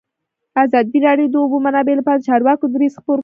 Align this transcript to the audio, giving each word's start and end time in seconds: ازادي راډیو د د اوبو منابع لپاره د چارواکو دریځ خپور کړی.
ازادي 0.63 0.99
راډیو 1.07 1.27
د 1.29 1.33
د 1.33 1.35
اوبو 1.43 1.57
منابع 1.65 1.93
لپاره 1.99 2.17
د 2.19 2.25
چارواکو 2.29 2.65
دریځ 2.73 2.93
خپور 2.99 3.17
کړی. 3.17 3.19